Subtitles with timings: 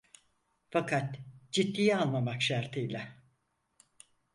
[0.69, 1.19] Fakat
[1.51, 3.15] ciddiye almamak şartıyla!